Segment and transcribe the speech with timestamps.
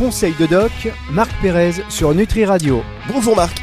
[0.00, 0.72] Conseil de doc,
[1.12, 2.82] Marc Pérez sur Nutri Radio.
[3.06, 3.60] Bonjour Marc.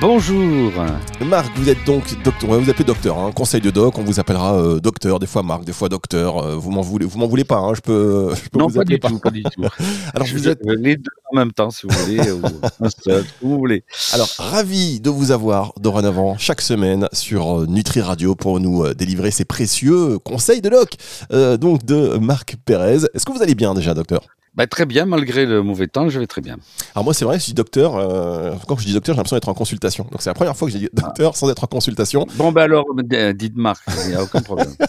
[0.00, 0.72] Bonjour.
[1.20, 4.04] Marc, vous êtes donc docteur, on va vous appeler docteur, hein, conseil de doc, on
[4.04, 7.18] vous appellera euh, docteur, des fois Marc, des fois docteur, euh, vous m'en voulez, vous
[7.18, 9.30] m'en voulez pas, hein, je peux, je peux non, vous pas appeler du tout, pas
[9.30, 9.64] du tout.
[10.14, 12.40] Alors Je vous êtes, les deux en même temps, si vous voulez, ou
[12.80, 13.84] un seul, où vous voulez.
[14.14, 18.94] alors ravi de vous avoir dorénavant chaque semaine sur euh, Nutri Radio pour nous euh,
[18.94, 20.94] délivrer ces précieux conseils de doc,
[21.32, 23.00] euh, donc de Marc Pérez.
[23.12, 24.22] Est-ce que vous allez bien déjà, docteur?
[24.56, 26.56] Bah, très bien, malgré le mauvais temps, je vais très bien.
[26.94, 29.48] Alors moi c'est vrai, je dis docteur, euh, quand je dis docteur, j'ai l'impression d'être
[29.48, 30.06] en consultation.
[30.10, 32.26] Donc c'est la première fois que j'ai dit docteur sans être en consultation.
[32.36, 34.74] Bon, ben alors, euh, dites Marc, il n'y a aucun problème.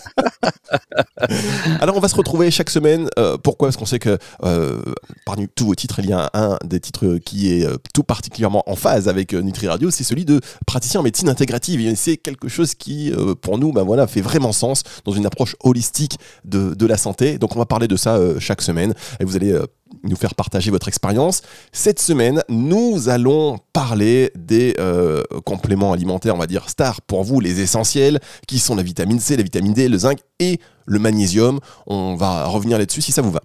[1.80, 3.08] Alors on va se retrouver chaque semaine.
[3.18, 3.68] Euh, pourquoi?
[3.68, 4.82] Parce qu'on sait que euh,
[5.26, 8.64] parmi tous vos titres, il y a un des titres qui est euh, tout particulièrement
[8.68, 11.82] en phase avec euh, Nutri Radio, c'est celui de praticien en médecine intégrative.
[11.82, 15.26] Et c'est quelque chose qui, euh, pour nous, ben voilà, fait vraiment sens dans une
[15.26, 17.38] approche holistique de, de la santé.
[17.38, 19.66] Donc on va parler de ça euh, chaque semaine et vous allez euh,
[20.04, 21.42] nous faire partager votre expérience.
[21.72, 27.40] Cette semaine, nous allons parler des euh, compléments alimentaires, on va dire stars pour vous,
[27.40, 31.60] les essentiels, qui sont la vitamine C, la vitamine D, le zinc et le magnésium.
[31.88, 33.42] On va revenir là-dessus si ça vous va.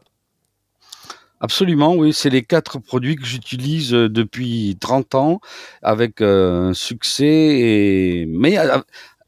[1.42, 5.40] Absolument, oui, c'est les quatre produits que j'utilise euh, depuis 30 ans
[5.80, 8.58] avec euh, succès, mais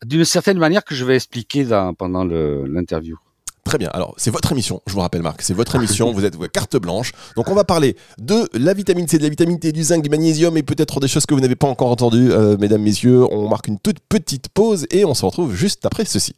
[0.04, 3.16] d'une certaine manière que je vais expliquer pendant l'interview.
[3.64, 3.90] Très bien.
[3.92, 5.42] Alors, c'est votre émission, je vous rappelle, Marc.
[5.42, 6.12] C'est votre émission.
[6.12, 7.12] vous êtes carte blanche.
[7.36, 10.10] Donc, on va parler de la vitamine C, de la vitamine D, du zinc, du
[10.10, 13.24] magnésium et peut-être des choses que vous n'avez pas encore entendues, euh, mesdames, messieurs.
[13.30, 16.34] On marque une toute petite pause et on se retrouve juste après ceci.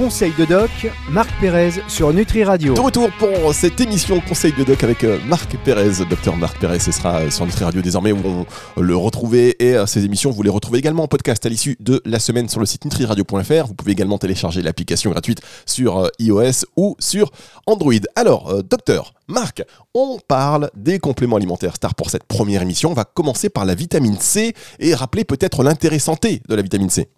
[0.00, 0.70] Conseil de doc,
[1.10, 2.72] Marc Pérez sur Nutri Radio.
[2.72, 6.78] De retour pour cette émission Conseil de Doc avec euh, Marc Pérez, docteur Marc Pérez.
[6.78, 9.62] Ce sera euh, sur Nutri Radio désormais où on le retrouver.
[9.62, 12.48] Et euh, ces émissions, vous les retrouvez également en podcast à l'issue de la semaine
[12.48, 13.66] sur le site nutriradio.fr.
[13.66, 17.30] Vous pouvez également télécharger l'application gratuite sur iOS ou sur
[17.66, 17.92] Android.
[18.16, 19.62] Alors, docteur Marc,
[19.92, 22.90] on parle des compléments alimentaires stars pour cette première émission.
[22.90, 26.88] On va commencer par la vitamine C et rappeler peut-être l'intérêt santé de la vitamine
[26.88, 27.10] C.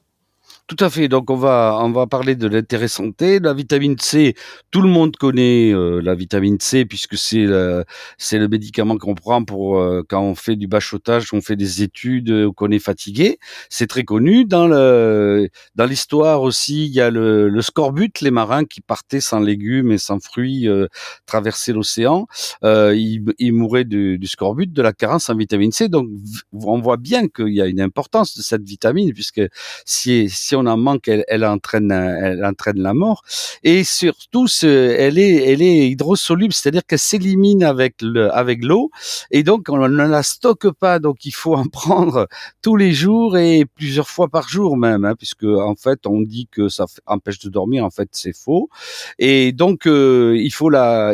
[0.68, 1.08] Tout à fait.
[1.08, 4.34] Donc on va on va parler de l'intérêt santé, la vitamine C.
[4.70, 7.46] Tout le monde connaît euh, la vitamine C puisque c'est
[8.16, 11.82] c'est le médicament qu'on prend pour euh, quand on fait du bachotage, on fait des
[11.82, 13.38] études, qu'on est fatigué.
[13.68, 16.86] C'est très connu dans le dans l'histoire aussi.
[16.86, 20.68] Il y a le, le scorbut, les marins qui partaient sans légumes et sans fruits
[20.68, 20.86] euh,
[21.26, 22.26] traverser l'océan.
[22.64, 25.88] Euh, ils, ils mouraient du, du scorbut, de la carence en vitamine C.
[25.88, 26.08] Donc
[26.52, 29.42] on voit bien qu'il y a une importance de cette vitamine puisque
[29.84, 33.22] si, si on en manque, elle, entraîne, la mort.
[33.62, 38.90] Et surtout, elle est, hydrosoluble, c'est-à-dire qu'elle s'élimine avec le, avec l'eau,
[39.30, 40.98] et donc on ne la stocke pas.
[40.98, 42.28] Donc il faut en prendre
[42.62, 46.48] tous les jours et plusieurs fois par jour même, hein, puisque en fait on dit
[46.50, 48.68] que ça empêche de dormir, en fait c'est faux.
[49.18, 51.12] Et donc euh, il faut la,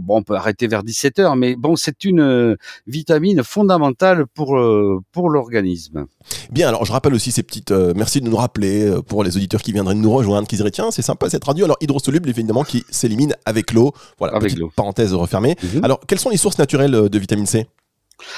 [0.00, 4.56] bon on peut arrêter vers 17 heures, mais bon c'est une euh, vitamine fondamentale pour
[4.58, 6.06] euh, pour l'organisme.
[6.50, 7.72] Bien, alors je rappelle aussi ces petites.
[7.72, 10.90] merci de nous rappeler euh, pour les auditeurs qui viendraient nous rejoindre, qui diraient tiens,
[10.90, 11.64] c'est sympa cette radio.
[11.64, 13.92] Alors hydrosoluble, évidemment, qui s'élimine avec l'eau.
[14.18, 15.56] Voilà, Avec petite parenthèse refermée.
[15.62, 15.84] Mhm.
[15.84, 17.66] Alors, quelles sont les sources naturelles euh, de vitamine C?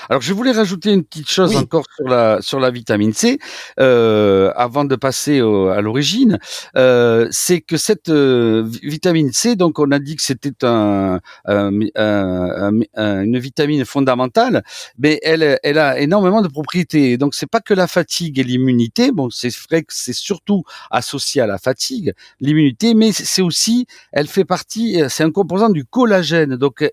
[0.09, 1.57] Alors, je voulais rajouter une petite chose Oui.
[1.57, 3.39] encore sur la sur la vitamine C,
[3.81, 6.39] euh, avant de passer au- à l'origine.
[6.77, 11.21] Euh, c'est que cette euh, vi- vitamine C, donc on a dit que c'était un,
[11.47, 14.63] un- un- un- une vitamine fondamentale,
[14.99, 17.17] mais elle elle a énormément de propriétés.
[17.17, 19.13] Donc c'est pas que la fatigue et l'immunité.
[19.13, 24.29] Bon, c'est vrai que c'est surtout associé à la fatigue, l'immunité, mais c'est aussi, elle
[24.29, 26.57] fait partie, c'est un composant du collagène.
[26.57, 26.85] Donc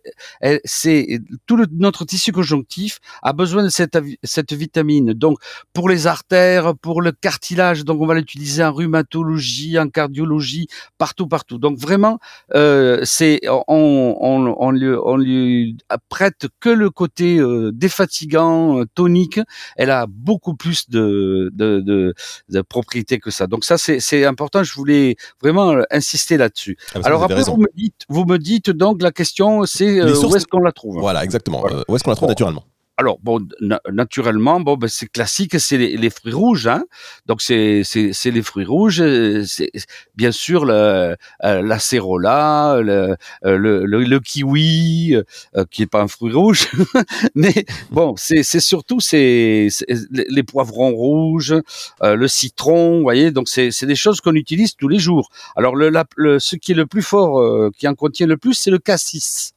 [0.41, 2.80] elle- c'est tout le- notre tissu conjonctif
[3.21, 5.13] a besoin de cette, cette vitamine.
[5.13, 5.37] Donc,
[5.73, 11.27] pour les artères, pour le cartilage, donc on va l'utiliser en rhumatologie, en cardiologie, partout,
[11.27, 11.57] partout.
[11.57, 12.19] Donc vraiment,
[12.55, 15.77] euh, c'est on, on, on, lui, on lui
[16.09, 19.39] prête que le côté euh, défatigant, euh, tonique.
[19.75, 22.13] Elle a beaucoup plus de, de, de,
[22.49, 23.47] de propriétés que ça.
[23.47, 24.63] Donc ça, c'est c'est important.
[24.63, 26.77] Je voulais vraiment euh, insister là-dessus.
[26.95, 30.35] Ah, Alors après, vous me dites, vous me dites donc la question, c'est euh, où
[30.35, 30.99] est-ce qu'on la trouve?
[30.99, 31.59] Voilà, exactement.
[31.61, 31.83] Voilà.
[31.87, 32.63] Où est-ce qu'on la trouve naturellement?
[33.01, 36.83] Alors bon, na- naturellement, bon, ben, c'est classique, c'est les, les fruits rouges, hein.
[37.25, 39.71] Donc c'est c'est les fruits rouges, euh, c'est
[40.15, 43.15] bien sûr le, euh, la cérola, le
[43.45, 46.67] euh, le, le, le kiwi, euh, qui est pas un fruit rouge,
[47.35, 49.67] mais bon, c'est surtout c'est
[50.11, 51.55] les poivrons rouges,
[52.03, 53.31] euh, le citron, vous voyez.
[53.31, 55.29] Donc c'est des choses qu'on utilise tous les jours.
[55.55, 58.53] Alors le, la- le ce qui est le plus fort, qui en contient le plus,
[58.53, 59.53] c'est le cassis.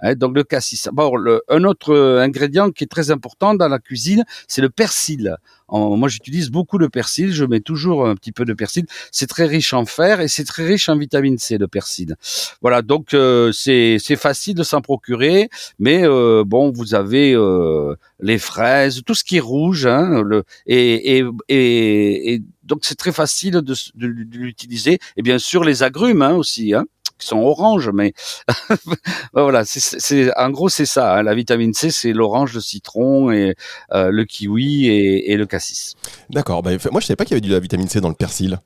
[0.00, 0.88] Hein, donc le cassis.
[0.92, 4.70] Bon, le, un autre euh, ingrédient qui est très important dans la cuisine, c'est le
[4.70, 5.36] persil.
[5.70, 7.32] moi, j'utilise beaucoup le persil.
[7.32, 8.86] Je mets toujours un petit peu de persil.
[9.10, 12.16] C'est très riche en fer et c'est très riche en vitamine C, le persil.
[12.60, 15.48] Voilà, donc euh, c'est facile de s'en procurer,
[15.78, 17.36] mais euh, bon, vous avez
[18.20, 20.22] les fraises, tout ce qui est rouge, hein,
[20.66, 24.98] et, et, et, et donc c'est très facile de, de, de l'utiliser.
[25.16, 26.74] Et bien sûr les agrumes hein, aussi.
[26.74, 26.86] Hein
[27.18, 28.12] qui sont oranges, mais
[29.32, 31.16] voilà, c'est en gros c'est ça.
[31.16, 31.22] Hein.
[31.22, 33.54] La vitamine C, c'est l'orange, le citron et
[33.92, 35.94] euh, le kiwi et, et le cassis.
[36.30, 36.62] D'accord.
[36.62, 38.58] Bah, moi, je savais pas qu'il y avait de la vitamine C dans le persil.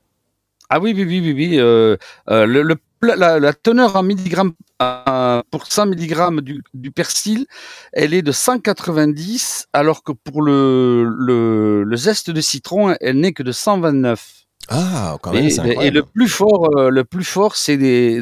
[0.69, 1.59] Ah oui, oui, oui, oui, oui.
[1.59, 1.97] Euh,
[2.29, 4.53] euh, le, le la, la, teneur en milligrammes
[5.49, 7.47] pour 100 mg du, du, persil,
[7.93, 13.33] elle est de 190, alors que pour le, le, le zeste de citron, elle n'est
[13.33, 14.40] que de 129.
[14.69, 17.77] Ah, quand même, et, et, le plus fort, euh, le plus fort, c'est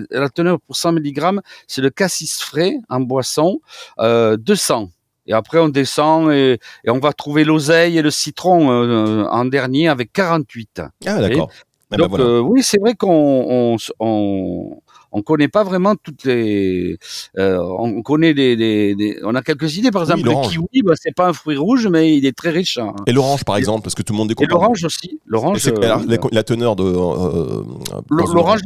[0.10, 3.60] la teneur pour 100 mg, c'est le cassis frais en boisson,
[4.00, 4.90] euh, 200.
[5.28, 9.46] Et après, on descend et, et on va trouver l'oseille et le citron euh, en
[9.46, 10.82] dernier avec 48.
[11.06, 11.50] Ah, d'accord.
[11.92, 14.82] Eh ben Donc, euh, oui, c'est vrai qu'on on, on,
[15.12, 16.98] on connaît pas vraiment toutes les.
[17.38, 19.92] Euh, on connaît des, on a quelques idées.
[19.92, 22.78] Par exemple, le kiwi, bah, c'est pas un fruit rouge, mais il est très riche.
[22.78, 22.94] Hein.
[23.08, 24.50] Et l'orange, par exemple, parce que tout le monde découvre.
[24.50, 25.20] Et l'orange aussi.
[25.26, 25.68] L'orange.
[25.68, 26.84] Euh, la, teneur de.
[26.84, 27.64] Euh,
[28.10, 28.62] l'orange,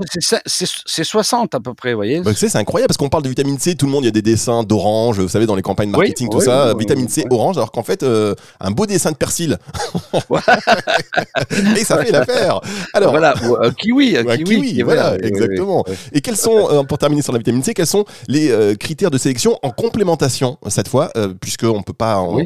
[0.45, 2.21] c'est 60 à peu près, vous voyez.
[2.21, 3.75] Bah, c'est incroyable parce qu'on parle de vitamine C.
[3.75, 6.29] Tout le monde, il y a des dessins d'orange, vous savez, dans les campagnes marketing,
[6.29, 8.03] tout ça, vitamine C, orange, alors qu'en fait,
[8.59, 9.57] un beau dessin de persil.
[11.77, 12.59] et ça fait l'affaire.
[12.93, 13.33] Alors voilà,
[13.77, 15.85] kiwi, kiwi, kiwi, voilà, exactement.
[16.11, 19.11] Et quels sont, euh, pour terminer sur la vitamine C, quels sont les euh, critères
[19.11, 22.45] de sélection en complémentation cette fois, euh, puisqu'on peut pas, on,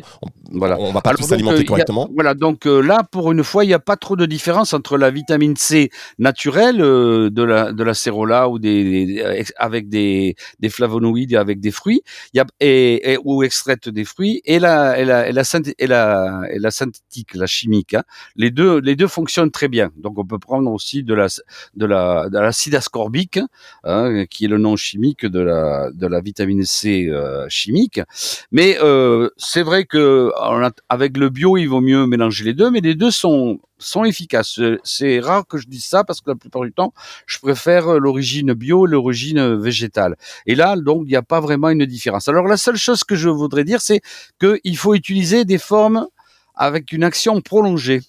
[0.52, 0.78] voilà.
[0.80, 2.10] on va pas s'alimenter correctement.
[2.14, 5.10] voilà, donc là, pour une fois, il n'y a pas trop de différence entre la
[5.10, 5.90] vitamine C
[6.20, 9.24] naturelle de la de la cérola ou des,
[9.58, 12.02] avec des, des flavonoïdes et avec des fruits,
[12.34, 15.44] il y a et, ou extraite des fruits et la et la et la,
[15.78, 17.94] et la, et la synthétique, la chimique.
[17.94, 18.04] Hein.
[18.36, 19.92] Les deux les deux fonctionnent très bien.
[19.98, 21.28] Donc on peut prendre aussi de la
[21.76, 23.40] de la de l'acide ascorbique
[23.84, 28.02] Hein, qui est le nom chimique de la de la vitamine C euh, chimique.
[28.52, 30.32] Mais euh, c'est vrai que
[30.90, 34.60] avec le bio, il vaut mieux mélanger les deux, mais les deux sont sont efficaces.
[34.84, 36.94] C'est rare que je dise ça parce que la plupart du temps,
[37.28, 40.16] je préfère l'origine bio l'origine végétale.
[40.48, 42.28] Et là, donc, il n'y a pas vraiment une différence.
[42.28, 44.02] Alors, la seule chose que je voudrais dire, c'est
[44.40, 46.08] qu'il faut utiliser des formes
[46.56, 48.02] avec une action prolongée.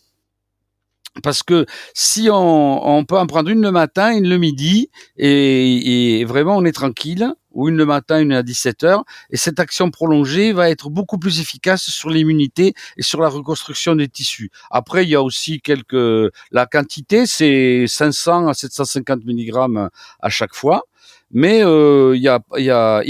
[1.22, 6.56] Parce que si on, peut en prendre une le matin, une le midi, et, vraiment
[6.56, 10.52] on est tranquille, ou une le matin, une à 17 heures, et cette action prolongée
[10.52, 14.50] va être beaucoup plus efficace sur l'immunité et sur la reconstruction des tissus.
[14.70, 19.88] Après, il y a aussi quelques, la quantité, c'est 500 à 750 mg
[20.20, 20.84] à chaque fois
[21.30, 22.28] mais euh, y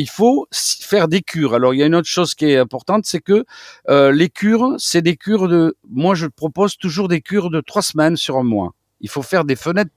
[0.01, 1.55] il faut faire des cures.
[1.55, 3.45] Alors il y a une autre chose qui est importante, c'est que
[3.89, 5.77] euh, les cures, c'est des cures de.
[5.91, 8.75] Moi, je propose toujours des cures de trois semaines sur un mois.
[9.01, 9.93] Il faut faire des fenêtres,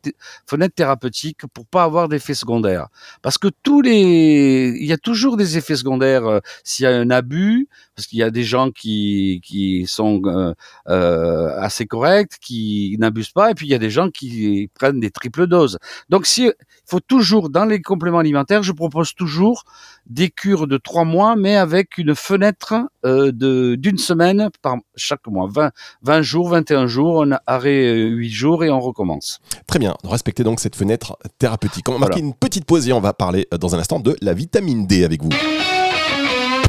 [0.46, 2.88] fenêtres thérapeutiques pour pas avoir d'effets secondaires.
[3.24, 6.92] Parce que tous les, il y a toujours des effets secondaires euh, s'il y a
[6.92, 7.68] un abus,
[8.02, 10.56] parce qu'il y a des gens qui qui sont euh,
[10.90, 15.00] euh, assez corrects, qui n'abusent pas, et puis il y a des gens qui prennent
[15.00, 15.78] des triples doses.
[16.10, 16.54] Donc si, il
[16.88, 19.66] faut toujours dans les compléments alimentaires, je propose toujours
[20.08, 22.74] des cures de trois mois, mais avec une fenêtre
[23.06, 25.70] euh, de d'une semaine par chaque mois, 20,
[26.02, 29.42] 20 jours, 21 jours, on arrêt 8 jours et on recommence.
[29.68, 31.88] Très bien, respectez donc cette fenêtre thérapeutique.
[31.88, 34.34] On va marquer une petite pause et on va parler dans un instant de la
[34.34, 35.30] vitamine D avec vous.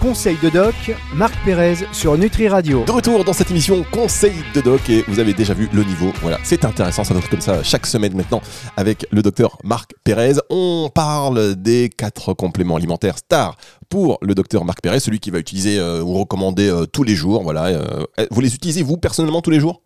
[0.03, 0.75] Conseil de doc,
[1.15, 2.83] Marc Pérez sur Nutri Radio.
[2.85, 6.11] De retour dans cette émission Conseil de doc et vous avez déjà vu le niveau.
[6.21, 8.43] Voilà, c'est intéressant, ça va être comme ça chaque semaine maintenant
[8.77, 10.35] avec le docteur Marc Pérez.
[10.51, 13.57] On parle des quatre compléments alimentaires stars
[13.89, 17.15] pour le docteur Marc Pérez, celui qui va utiliser euh, ou recommander euh, tous les
[17.15, 17.45] jours.
[17.45, 19.83] Voilà, euh, vous les utilisez vous personnellement tous les jours?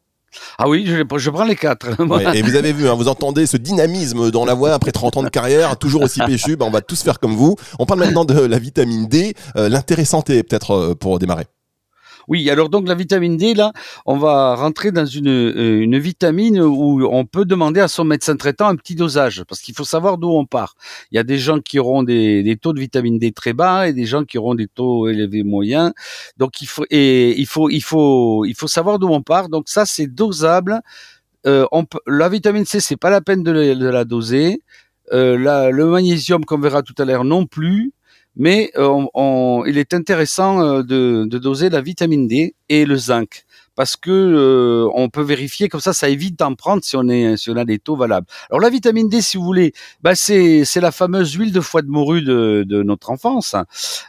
[0.59, 1.89] Ah oui, je, prends les quatre.
[2.35, 5.23] et vous avez vu, hein, vous entendez ce dynamisme dans la voix après 30 ans
[5.23, 7.57] de carrière, toujours aussi péchu, ben on va tous faire comme vous.
[7.79, 11.45] On parle maintenant de la vitamine D, euh, est peut-être euh, pour démarrer.
[12.29, 13.73] Oui, alors donc la vitamine D, là,
[14.05, 18.37] on va rentrer dans une, euh, une vitamine où on peut demander à son médecin
[18.37, 20.75] traitant un petit dosage, parce qu'il faut savoir d'où on part.
[21.13, 23.89] Il y a des gens qui auront des, des, taux de vitamine D très bas
[23.89, 25.93] et des gens qui auront des taux élevés moyens.
[26.37, 29.49] Donc il faut et il faut il faut il faut savoir d'où on part.
[29.49, 30.81] Donc ça c'est dosable.
[31.47, 34.63] Euh, on peut, la vitamine C, c'est pas la peine de, de la doser.
[35.13, 37.93] Euh, la, le magnésium qu'on verra tout à l'heure non plus
[38.37, 39.07] mais euh,
[39.67, 43.46] il est intéressant euh, de, doser la vitamine D et le zinc
[43.77, 47.51] parce que on peut vérifier comme ça, ça évite d'en prendre si on est si
[47.51, 48.27] on a des taux valables.
[48.51, 51.83] Alors la vitamine D, si vous voulez, bah c'est c'est la fameuse huile de foie
[51.83, 53.55] de morue de, de notre enfance.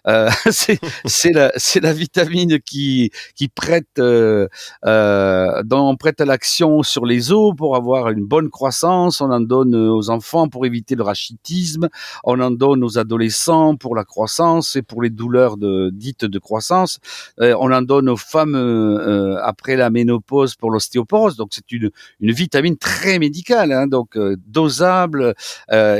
[0.51, 4.47] c'est c'est la c'est la vitamine qui qui prête euh,
[4.83, 9.21] dont on prête à l'action sur les os pour avoir une bonne croissance.
[9.21, 11.89] On en donne aux enfants pour éviter le rachitisme.
[12.23, 16.39] On en donne aux adolescents pour la croissance et pour les douleurs de, dites de
[16.39, 16.99] croissance.
[17.41, 21.35] Euh, on en donne aux femmes euh, euh, après la ménopause pour l'ostéoporose.
[21.35, 25.33] Donc c'est une, une vitamine très médicale, hein, donc dosable.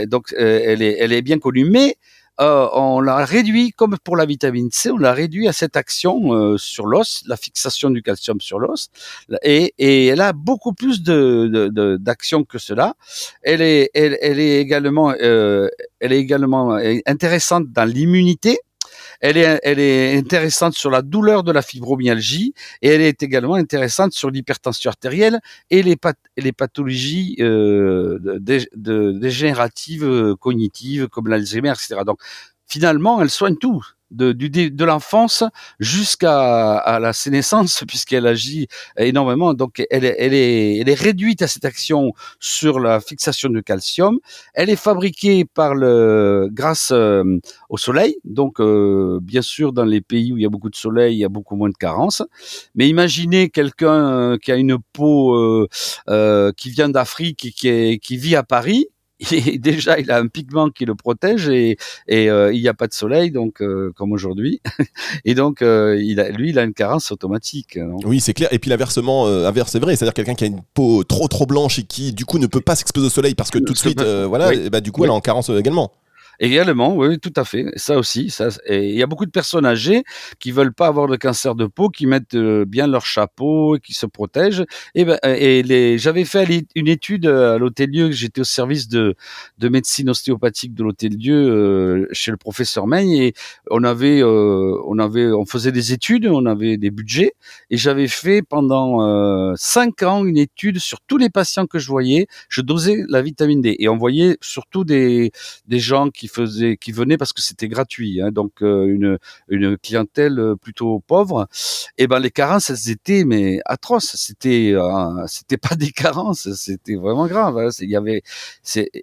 [0.07, 1.97] donc elle est, elle est bien connue, mais
[2.39, 6.33] euh, on l'a réduit, comme pour la vitamine C, on l'a réduit à cette action
[6.33, 8.89] euh, sur l'os, la fixation du calcium sur l'os,
[9.41, 12.93] et, et, elle a beaucoup plus de, d'action que cela.
[13.41, 15.67] Elle est, elle, elle est également, euh,
[15.99, 18.59] elle est également intéressante dans l'immunité
[19.19, 23.55] elle est, elle est intéressante sur la douleur de la fibromyalgie et elle est également
[23.55, 28.39] intéressante sur l'hypertension artérielle et les, pathologies euh,
[28.75, 32.01] dégénératives euh, cognitives comme l'Alzheimer, etc.
[32.05, 32.19] Donc
[32.67, 35.43] finalement, elle soigne tout de, de l'enfance
[35.79, 39.53] jusqu'à à la sénescence, puisqu'elle agit énormément.
[39.53, 44.19] Donc, elle, elle, est, elle est réduite à cette action sur la fixation du calcium.
[44.53, 48.17] Elle est fabriquée par le, grâce euh, au soleil.
[48.23, 51.19] Donc, euh, bien sûr, dans les pays où il y a beaucoup de soleil, il
[51.19, 52.23] y a beaucoup moins de carences.
[52.75, 55.67] Mais imaginez quelqu'un euh, qui a une peau
[56.57, 58.87] qui vient d'Afrique et qui, qui vit à Paris
[59.57, 62.87] déjà il a un pigment qui le protège et, et euh, il n'y a pas
[62.87, 64.61] de soleil donc euh, comme aujourd'hui.
[65.25, 67.79] Et donc euh, il a, lui il a une carence automatique.
[68.05, 68.49] Oui c'est clair.
[68.51, 69.95] Et puis l'inversement inverse c'est vrai.
[69.95, 72.61] C'est-à-dire quelqu'un qui a une peau trop trop blanche et qui du coup ne peut
[72.61, 75.13] pas s'exposer au soleil parce que tout de suite voilà bah, du coup elle est
[75.13, 75.91] en carence également.
[76.39, 77.65] Également, oui, tout à fait.
[77.77, 78.49] Ça aussi, ça.
[78.69, 80.03] Il y a beaucoup de personnes âgées
[80.39, 83.79] qui veulent pas avoir de cancer de peau, qui mettent euh, bien leur chapeau et
[83.79, 84.63] qui se protègent.
[84.93, 88.11] Et, ben, et les, j'avais fait une étude à l'Hôtel Dieu.
[88.11, 89.15] J'étais au service de,
[89.57, 93.33] de médecine ostéopathique de l'Hôtel Dieu euh, chez le professeur Meigne et
[93.71, 97.33] on avait, euh, on avait, on faisait des études, on avait des budgets
[97.71, 102.27] et j'avais fait pendant cinq ans une étude sur tous les patients que je voyais.
[102.49, 105.31] Je dosais la vitamine D et on voyait surtout des
[105.67, 109.17] des gens qui qui qui venaient parce que c'était gratuit, hein, donc euh, une
[109.49, 111.47] une clientèle euh, plutôt pauvre.
[111.97, 114.15] Et ben les carences, elles étaient mais atroces.
[114.15, 117.57] C'était euh, c'était pas des carences, c'était vraiment grave.
[117.57, 117.69] Hein.
[117.79, 118.21] Il y avait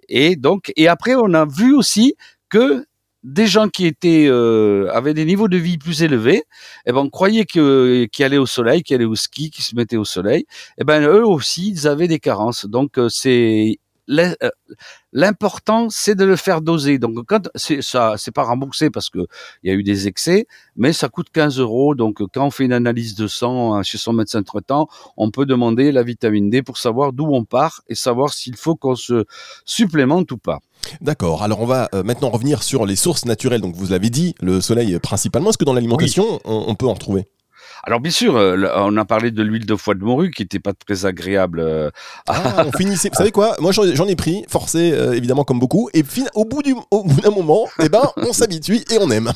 [0.09, 2.15] et donc et après on a vu aussi
[2.49, 2.85] que
[3.23, 4.29] des gens qui étaient
[4.93, 6.43] avaient des niveaux de vie plus élevés,
[6.85, 9.75] eh ben on croyait que qui allaient au soleil, qui allaient au ski, qui se
[9.75, 10.45] mettaient au soleil,
[10.77, 12.65] eh ben eux aussi ils avaient des carences.
[12.67, 16.99] Donc c'est euh, l'important c'est de le faire doser.
[16.99, 19.19] Donc quand c'est ça, c'est pas remboursé parce que
[19.63, 21.95] il y a eu des excès, mais ça coûte 15 euros.
[21.95, 25.45] Donc quand on fait une analyse de sang hein, chez son médecin traitant, on peut
[25.45, 29.25] demander la vitamine D pour savoir d'où on part et savoir s'il faut qu'on se
[29.65, 30.59] supplémente ou pas.
[31.01, 31.43] D'accord.
[31.43, 33.61] Alors on va euh, maintenant revenir sur les sources naturelles.
[33.61, 35.49] Donc vous l'avez dit, le soleil principalement.
[35.49, 37.25] Est-ce que dans l'alimentation, on, peut en retrouver
[37.83, 40.59] alors bien sûr, euh, on a parlé de l'huile de foie de morue qui n'était
[40.59, 41.59] pas très agréable.
[41.59, 41.91] Euh,
[42.27, 43.09] ah, on finissait.
[43.09, 43.55] Vous savez quoi?
[43.59, 46.03] Moi, j'en ai pris, forcé euh, évidemment comme beaucoup, et
[46.33, 49.31] au bout du, au bout d'un moment, eh ben, on s'habitue et on aime.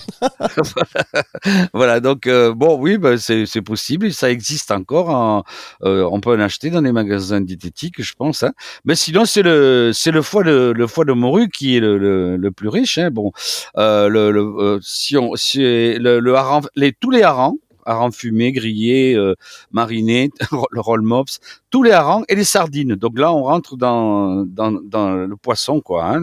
[1.74, 2.00] voilà.
[2.00, 5.44] Donc bon, oui, bah, c'est possible, ça existe encore.
[5.82, 8.44] on peut en acheter dans les magasins diététiques, je pense.
[8.44, 8.54] Hein.
[8.86, 11.98] Mais sinon, c'est le c'est le foie de le foie de morue qui est le,
[12.38, 12.98] le, plus riche.
[12.98, 13.12] Hein.
[13.12, 13.32] Bon,
[13.76, 17.58] le, si on si le, le hareng, les tous les harengs
[17.90, 19.36] harengs fumés, grillés, euh,
[19.72, 20.30] marinés,
[20.72, 22.96] le roll mops, tous les harengs et les sardines.
[22.96, 26.06] Donc là, on rentre dans, dans, le poisson, quoi.
[26.06, 26.22] Hein,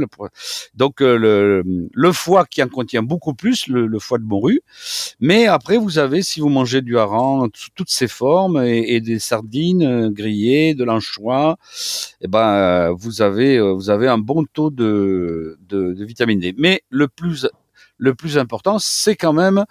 [0.75, 4.61] Donc euh, le, le, foie qui en contient beaucoup plus, le, foie de morue.
[5.21, 9.83] Mais après, vous avez, si vous mangez du hareng toutes ses formes et, des sardines
[9.83, 11.57] euh, grillées, de l'anchois,
[12.21, 16.55] eh ben vous avez vous avez un bon taux de, de, de vitamine D.
[16.57, 17.47] Mais le plus
[17.99, 19.65] le plus important, c'est quand même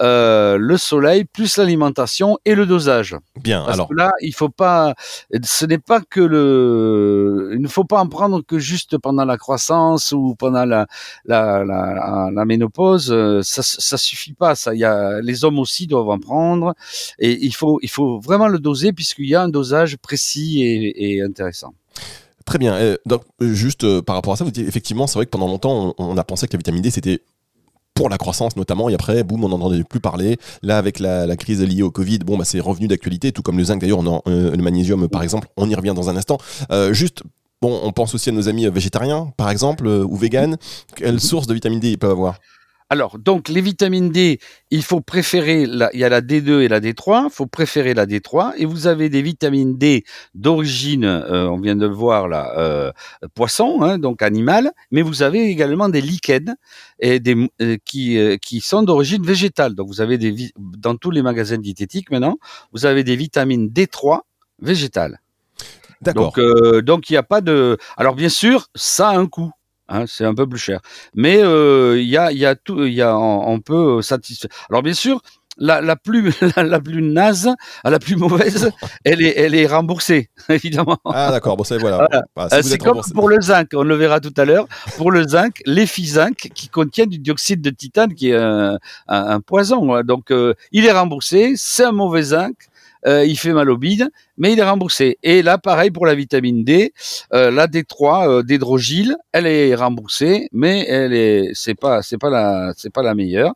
[0.00, 3.16] euh, le soleil plus l'alimentation et le dosage.
[3.40, 3.64] Bien.
[3.64, 4.94] Parce que là, il faut pas.
[5.42, 7.50] Ce n'est pas que le.
[7.54, 10.86] Il ne faut pas en prendre que juste pendant la croissance ou pendant la
[11.24, 13.14] la, la, la ménopause.
[13.42, 14.54] Ça ça suffit pas.
[14.54, 16.74] Ça, il y a les hommes aussi doivent en prendre
[17.18, 21.14] et il faut il faut vraiment le doser puisqu'il y a un dosage précis et,
[21.14, 21.74] et intéressant.
[22.44, 22.96] Très bien.
[23.06, 25.94] donc, juste euh, par rapport à ça, vous dites, effectivement, c'est vrai que pendant longtemps,
[25.98, 27.22] on, on, a pensé que la vitamine D, c'était
[28.00, 28.88] pour la croissance notamment.
[28.88, 30.38] Et après, boum, on n'en entendait plus parler.
[30.62, 33.64] Là, avec la, crise liée au Covid, bon, bah, c'est revenu d'actualité, tout comme le
[33.64, 35.48] zinc d'ailleurs, euh, le magnésium par exemple.
[35.58, 36.38] On y revient dans un instant.
[36.72, 37.22] Euh, juste,
[37.60, 40.56] bon, on pense aussi à nos amis végétariens, par exemple, euh, ou véganes.
[40.96, 42.38] Quelle source de vitamine D ils peuvent avoir?
[42.92, 44.40] Alors, donc, les vitamines D,
[44.72, 47.94] il faut préférer, la, il y a la D2 et la D3, il faut préférer
[47.94, 50.02] la D3, et vous avez des vitamines D
[50.34, 52.90] d'origine, euh, on vient de le voir là, euh,
[53.34, 56.56] poisson, hein, donc animal, mais vous avez également des lichens
[56.98, 59.76] et des, euh, qui, euh, qui sont d'origine végétale.
[59.76, 62.38] Donc, vous avez des, dans tous les magasins diététiques maintenant,
[62.72, 64.22] vous avez des vitamines D3
[64.60, 65.20] végétales.
[66.00, 66.32] D'accord.
[66.34, 67.76] Donc, euh, donc il n'y a pas de.
[67.96, 69.52] Alors, bien sûr, ça a un coût.
[69.90, 70.80] Hein, c'est un peu plus cher.
[71.14, 74.50] Mais euh, il y, a, y a tout, il y a, on, on peut satisfaire.
[74.70, 75.20] Alors bien sûr,
[75.58, 77.50] la, la plus la, la plus naze,
[77.84, 78.70] la plus mauvaise,
[79.04, 80.96] elle est elle est remboursée évidemment.
[81.04, 81.96] Ah d'accord, bon ça voilà.
[81.96, 82.22] Voilà.
[82.36, 84.66] Bah, si Euh, c'est comme remboursé- pour le zinc, on le verra tout à l'heure.
[84.96, 88.74] Pour le zinc, l'éphizinc qui contient du dioxyde de titane qui est un,
[89.08, 89.92] un- un poison.
[89.94, 90.02] hein.
[90.04, 92.54] Donc euh, il est remboursé, c'est un mauvais zinc.
[93.06, 95.18] Euh, il fait mal au bide, mais il est remboursé.
[95.22, 96.92] Et là, pareil pour la vitamine D,
[97.32, 102.30] euh, la D3 euh, d'hydrogyle, elle est remboursée, mais elle est, c'est pas, c'est pas
[102.30, 103.52] la, c'est pas la meilleure.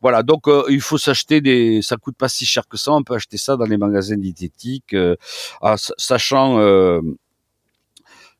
[0.00, 2.92] Voilà, donc euh, il faut s'acheter des, ça coûte pas si cher que ça.
[2.92, 5.16] On peut acheter ça dans les magasins diététiques, euh,
[5.62, 6.58] ah, sa- sachant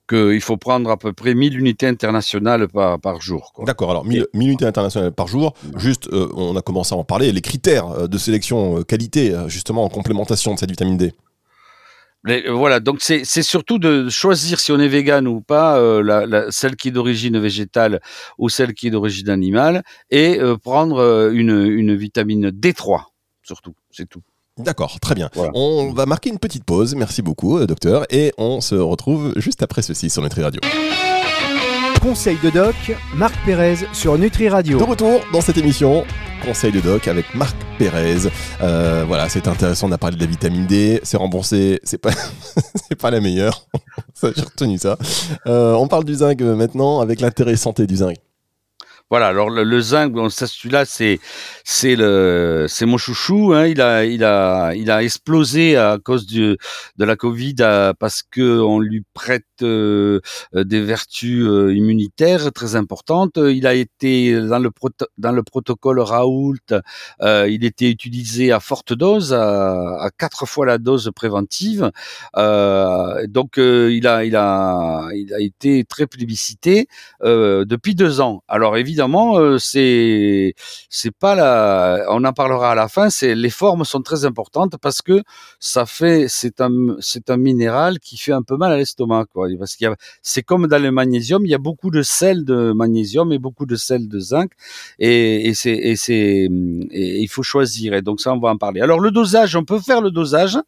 [0.08, 3.52] qu'il faut prendre à peu près 1000 unités internationales par, par jour.
[3.66, 7.04] D'accord, alors 1000 1000 unités internationales par jour, juste euh, on a commencé à en
[7.04, 11.12] parler, les critères euh, de sélection euh, qualité, justement en complémentation de cette vitamine D.
[12.26, 16.24] Les- voilà, donc c'est surtout de choisir si on est vegan ou pas, euh, la,
[16.24, 18.00] la- celle qui est d'origine végétale
[18.38, 23.02] ou celle qui est d'origine animale, et euh, prendre une, une vitamine D3,
[23.42, 24.22] surtout, c'est tout.
[24.56, 25.30] D'accord, très bien.
[25.34, 25.50] Voilà.
[25.54, 29.64] On va marquer une petite pause, merci beaucoup euh, docteur, et on se retrouve juste
[29.64, 30.60] après ceci sur Nutri Radio.
[32.00, 32.76] Conseil de doc,
[33.16, 34.78] Marc Pérez sur Nutri Radio.
[34.78, 36.04] De retour dans cette émission,
[36.44, 38.28] Conseil de doc avec Marc Pérez.
[38.62, 42.12] Euh, voilà, c'est intéressant, on a parlé de la vitamine D, c'est remboursé, c'est pas,
[42.88, 43.66] c'est pas la meilleure.
[44.22, 44.96] j'ai retenu ça.
[45.48, 48.14] Euh, on parle du zinc maintenant avec l'intérêt santé du zinc.
[49.10, 51.20] Voilà, alors le, zinc, bon, ça, celui-là, c'est
[51.62, 53.52] c'est le c'est mon chouchou.
[53.52, 56.56] Hein, il a il a il a explosé à cause de
[56.98, 60.20] la Covid euh, parce que on lui prête euh,
[60.54, 63.36] euh, des vertus immunitaires très importantes.
[63.36, 64.70] Il a été dans le
[65.18, 66.56] dans le protocole Raoult,
[67.22, 71.90] euh, il était utilisé à forte dose, à, à quatre fois la dose préventive.
[72.34, 76.88] Donc il a il a il a été très plébiscité
[77.22, 78.42] depuis deux ans.
[78.48, 80.54] Alors évidemment, euh, c'est
[80.88, 83.10] c'est pas la, on en parlera à la fin.
[83.10, 85.22] C'est les formes sont très importantes parce que
[85.60, 89.26] ça fait c'est un c'est un minéral qui fait un peu mal à l'estomac.
[89.58, 93.32] Parce qu'il c'est comme dans le magnésium, il y a beaucoup de sel de magnésium
[93.32, 94.50] et beaucoup de sel de zinc
[94.98, 98.80] et, et c'est et il faut choisir et donc ça on va en parler.
[98.80, 100.58] Alors le dosage, on peut faire le dosage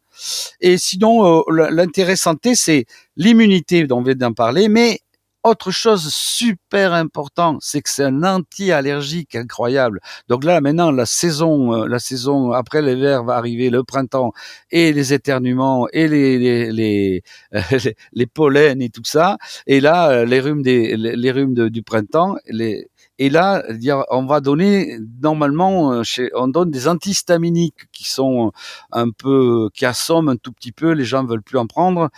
[0.61, 4.99] et sinon euh, l'intérêt santé c'est l'immunité dont on vient d'en parler, mais
[5.47, 9.99] autre chose super important, c'est que c'est un anti-allergique incroyable.
[10.27, 14.31] Donc là, maintenant, la saison, euh, la saison après l'hiver va arriver, le printemps
[14.71, 17.23] et les éternuements et les les les,
[17.71, 19.37] les, les pollens et tout ça.
[19.67, 22.87] Et là, euh, les rhumes des les, les rhumes du printemps, les
[23.19, 23.63] et là,
[24.09, 26.03] on va donner normalement, euh,
[26.35, 28.51] on donne des antihistaminiques qui sont
[28.91, 30.91] un peu, qui assomment un tout petit peu.
[30.91, 32.09] Les gens veulent plus en prendre.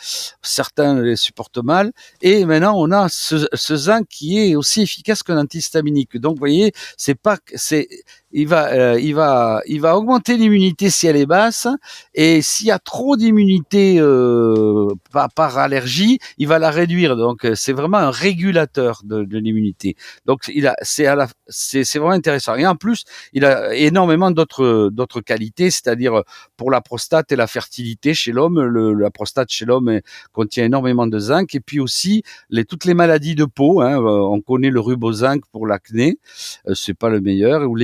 [0.42, 1.94] Certains les supportent mal.
[2.22, 6.18] Et maintenant, on a ce, ce zinc qui est aussi efficace qu'un antihistaminique.
[6.18, 7.88] Donc, vous voyez, c'est pas, c'est,
[8.32, 11.68] il va, euh, il va, il va augmenter l'immunité si elle est basse.
[12.14, 17.16] Et s'il y a trop d'immunité euh, par, par allergie, il va la réduire.
[17.16, 19.96] Donc, euh, c'est vraiment un régulateur de, de l'immunité.
[20.26, 22.56] Donc, il a, c'est à la, c'est, c'est vraiment intéressant.
[22.56, 26.24] Et en plus, il a énormément d'autres, d'autres qualités, c'est-à-dire
[26.58, 28.62] pour la prostate et la fertilité chez l'homme.
[28.62, 31.56] Le, la prostate chez l'homme est- contient énormément de zinc.
[31.56, 33.82] Et puis aussi, les, toutes les maladies de peau.
[33.82, 36.20] Hein, euh, on connaît le rubozinc pour l'acné,
[36.68, 37.76] euh, c'est pas le meilleur, ou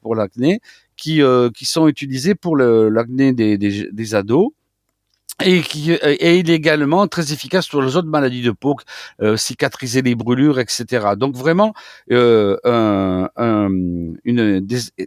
[0.00, 0.60] pour l'acné,
[0.96, 4.50] qui, euh, qui sont utilisés pour l'acné des, des, ados.
[5.42, 8.76] Et, qui, est également très efficace sur les autres maladies de peau,
[9.22, 11.14] euh, cicatriser les brûlures, etc.
[11.16, 11.72] Donc vraiment
[12.12, 13.70] euh, un, un-
[14.24, 14.66] une,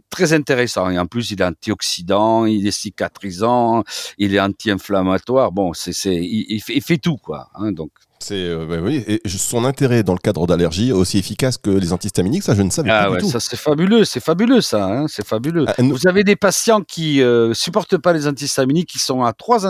[0.09, 0.89] très intéressant.
[0.89, 3.83] Et en plus, il est antioxydant, il est cicatrisant,
[4.17, 5.51] il est anti-inflammatoire.
[5.51, 7.49] Bon, c'est, il fait tout quoi.
[7.53, 7.91] Hein, donc
[8.23, 11.69] C'est euh, bah oui, et son intérêt dans le cadre d'allergie est aussi efficace que
[11.69, 13.29] les antihistaminiques, ça je ne savais ah pas ouais, du tout.
[13.29, 15.65] ça c'est fabuleux, c'est fabuleux ça, hein, c'est fabuleux.
[15.67, 19.65] Ah, Vous avez des patients qui euh, supportent pas les antihistaminiques, qui sont à trois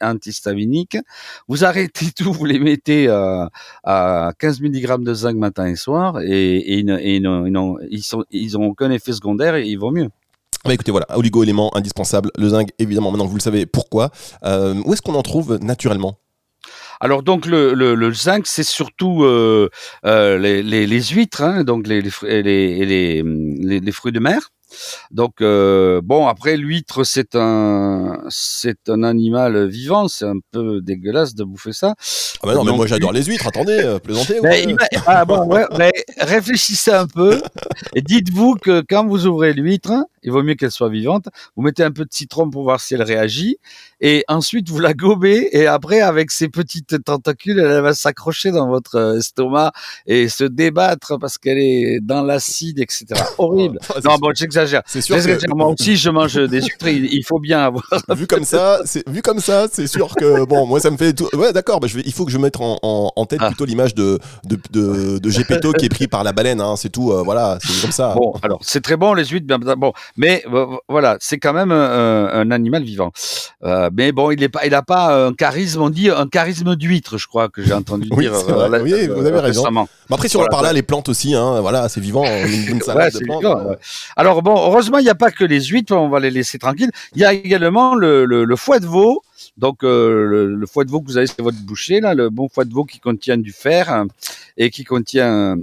[0.00, 0.98] antihistaminiques.
[1.46, 3.46] Vous arrêtez tout, vous les mettez euh,
[3.84, 7.78] à 15 mg de zinc matin et soir, et, et, ils et n'ont- ils n'ont-
[7.90, 10.08] ils sont, ils ont aucun effet secondaire et ils vont mieux.
[10.64, 14.10] Bah, écoutez, voilà, oligo-élément indispensable, le zinc, évidemment, maintenant vous le savez pourquoi.
[14.44, 16.16] Euh, où est-ce qu'on en trouve naturellement?
[17.00, 19.70] Alors donc le, le, zinc, c'est surtout euh,
[20.04, 22.42] euh, les, huîtres, hein, donc les, fruits
[24.12, 24.50] de mer.
[25.10, 31.34] Donc euh, bon, après l'huître, c'est un c'est un animal vivant, c'est un peu dégueulasse
[31.34, 31.94] de bouffer ça.
[32.42, 33.46] Ah bah non, mais moi j'adore les huîtres.
[33.46, 34.40] Attendez, euh, plaisantez.
[34.42, 37.40] Ben, ah bon, ouais, mais réfléchissez un peu
[37.94, 41.28] et dites-vous que quand vous ouvrez l'huître, il vaut mieux qu'elle soit vivante.
[41.56, 43.58] Vous mettez un peu de citron pour voir si elle réagit
[44.00, 48.68] et ensuite vous la gobez et après avec ses petites tentacules, elle va s'accrocher dans
[48.68, 49.72] votre euh, estomac
[50.06, 53.06] et se débattre parce qu'elle est dans l'acide, etc.
[53.38, 53.78] Horrible.
[54.04, 54.63] non, bon, j'exagère.
[54.86, 55.16] C'est sûr.
[55.16, 55.54] Que...
[55.54, 56.88] Moi aussi, je mange des huîtres.
[56.88, 57.84] Il faut bien avoir.
[58.14, 61.12] Vu comme ça, c'est vu comme ça, c'est sûr que bon, moi ça me fait.
[61.12, 61.28] Tout...
[61.34, 61.80] Ouais, d'accord.
[61.80, 62.02] Bah, je vais...
[62.06, 63.48] Il faut que je mette en, en, tête ah.
[63.48, 66.60] plutôt l'image de de, de, de Gepetto qui est pris par la baleine.
[66.60, 66.74] Hein.
[66.76, 67.12] C'est tout.
[67.12, 68.14] Euh, voilà, c'est comme ça.
[68.14, 69.46] Bon, alors c'est très bon les huîtres.
[69.46, 70.44] Bien, bon, mais
[70.88, 73.12] voilà, c'est quand même un, un animal vivant.
[73.64, 75.82] Euh, mais bon, il est pas, il a pas un charisme.
[75.82, 78.34] On dit un charisme d'huître, je crois que j'ai entendu oui, dire.
[78.34, 79.64] Euh, oui, vous avez raison.
[79.70, 82.24] Mais après, si on par là, les plantes aussi, hein, voilà, c'est vivant.
[82.24, 83.78] Une, salade de plantes.
[84.16, 85.96] Alors bon, heureusement, il n'y a pas que les huîtres.
[85.96, 86.92] On va les laisser tranquilles.
[87.14, 89.22] Il y a également le, foie de veau.
[89.56, 92.48] Donc euh, le, foie de veau que vous avez sur votre boucher là, le bon
[92.48, 94.06] foie de veau qui contient du fer hein,
[94.56, 95.56] et qui contient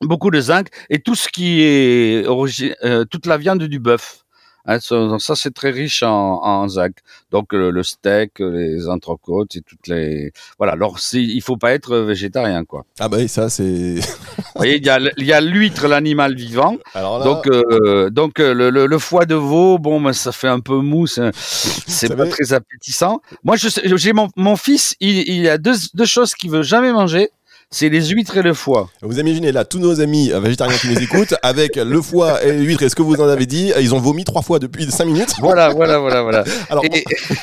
[0.00, 4.23] beaucoup de zinc et tout ce qui est euh, toute la viande du bœuf.
[4.66, 6.96] Hein, ça, c'est très riche en, en zinc.
[7.30, 10.72] Donc le, steak, les entrecôtes et toutes les voilà.
[10.72, 12.84] Alors il faut pas être végétarien quoi.
[12.98, 13.64] Ah bah oui, ça c'est.
[14.64, 16.76] il y a il y a l'huître, l'animal vivant.
[16.94, 20.76] Donc euh, donc euh, le, le, foie de veau, bon, ben, ça fait un peu
[20.76, 23.20] mou, c'est pas très appétissant.
[23.42, 27.30] Moi, j'ai mon, mon fils, il, il a deux, deux choses qu'il veut jamais manger
[27.70, 28.88] c'est les huîtres et le foie.
[29.02, 32.62] Vous imaginez là tous nos amis végétariens qui nous écoutent avec le foie et les
[32.62, 35.06] huîtres et ce que vous en avez dit, ils ont vomi trois fois depuis cinq
[35.06, 35.34] minutes.
[35.40, 36.44] Voilà, voilà, voilà, voilà.
[36.70, 36.84] Alors,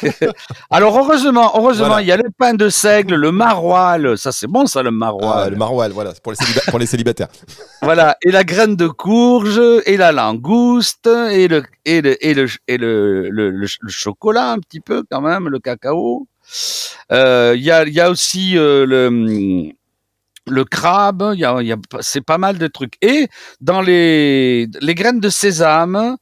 [0.69, 4.65] Alors heureusement, heureusement, il y a le pain de seigle, le maroilles, ça c'est bon
[4.65, 5.43] ça le maroilles.
[5.45, 6.37] Ah, le maroilles, voilà, pour les,
[6.69, 7.27] pour les célibataires.
[7.81, 12.47] voilà, et la graine de courge et la langouste et le et le et le
[12.67, 16.27] et le, le, chocolat un petit peu quand même, le cacao.
[17.11, 19.71] Euh, il y a y a aussi euh, le
[20.51, 22.97] le crabe, il y a, y a c'est pas mal de trucs.
[23.01, 23.27] Et
[23.61, 26.17] dans les, les graines de sésame,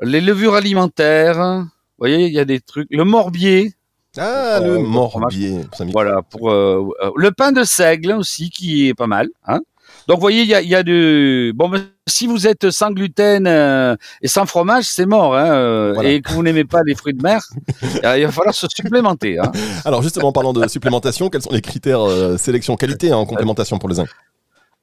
[0.00, 1.64] les levures alimentaires,
[2.02, 2.88] vous voyez, il y a des trucs.
[2.90, 3.74] Le morbier.
[4.16, 5.60] Ah, le euh, morbier.
[5.92, 9.28] Voilà, pour euh, euh, le pain de seigle aussi, qui est pas mal.
[9.46, 9.60] Hein
[10.08, 11.52] donc, vous voyez, il y a, y a du...
[11.54, 11.70] Bon,
[12.12, 15.34] si vous êtes sans gluten euh, et sans fromage, c'est mort.
[15.34, 17.42] Hein, euh, Et que vous n'aimez pas les fruits de mer,
[17.82, 19.38] il va falloir se supplémenter.
[19.38, 19.50] Hein.
[19.84, 23.26] Alors, justement, en parlant de supplémentation, quels sont les critères euh, sélection qualité hein, en
[23.26, 24.06] complémentation pour les uns?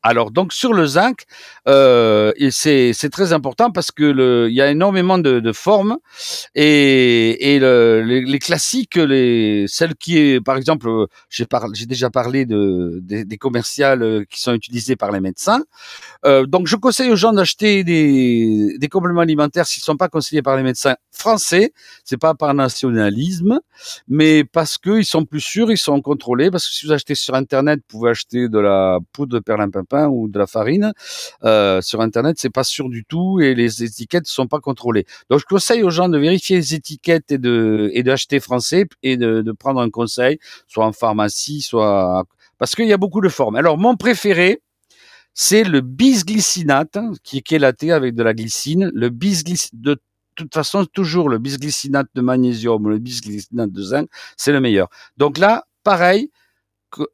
[0.02, 1.24] Alors donc sur le zinc,
[1.68, 5.98] euh, c'est très important parce que il y a énormément de, de formes
[6.56, 10.90] et, et le, les, les, classiques, les celles qui est par exemple,
[11.30, 15.64] j'ai j'ai déjà parlé de des, des, commerciales qui sont utilisées par les médecins.
[16.26, 20.42] Euh, donc je conseille aux gens d'acheter des, des compléments alimentaires s'ils sont pas conseillés
[20.42, 21.74] par les médecins français.
[22.06, 23.60] C'est pas par nationalisme,
[24.08, 26.52] mais parce qu'ils sont plus sûrs, ils sont contrôlés.
[26.52, 29.89] Parce que si vous achetez sur internet, vous pouvez acheter de la poudre de perlimpinpin
[29.94, 30.94] ou de la farine
[31.44, 35.06] euh, sur internet, c'est pas sûr du tout et les étiquettes sont pas contrôlées.
[35.30, 39.18] Donc je conseille aux gens de vérifier les étiquettes et de et d'acheter français et
[39.18, 42.26] de, de prendre un conseil, soit en pharmacie, soit
[42.58, 43.56] parce qu'il y a beaucoup de formes.
[43.56, 44.62] Alors mon préféré,
[45.34, 48.92] c'est le bisglycinate qui est chélaté avec de la glycine.
[48.94, 50.00] Le bisglycinate
[50.40, 54.62] de toute façon, toujours le bisglycinate de magnésium ou le bisglycinate de zinc, c'est le
[54.62, 54.88] meilleur.
[55.18, 56.32] Donc là, pareil,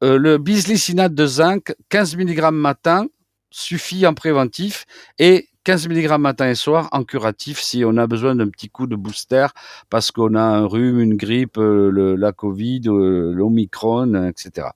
[0.04, 3.08] euh, le bisglycinate de zinc, 15 mg matin,
[3.52, 4.86] suffit en préventif
[5.18, 8.86] et 15 mg matin et soir en curatif si on a besoin d'un petit coup
[8.86, 9.48] de booster
[9.90, 14.68] parce qu'on a un rhume, une grippe, euh, la Covid, euh, l'Omicron, etc.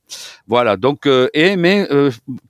[0.48, 1.88] Voilà, donc, et, mais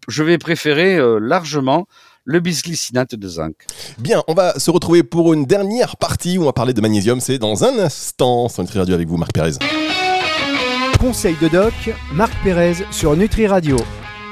[0.07, 1.87] je vais préférer largement
[2.23, 3.55] le bisglycinate de zinc.
[3.97, 7.19] Bien, on va se retrouver pour une dernière partie où on va parler de magnésium.
[7.19, 9.53] C'est dans un instant sur Nutri Radio avec vous, Marc Pérez.
[10.99, 11.73] Conseil de doc,
[12.13, 13.77] Marc Pérez sur Nutri Radio.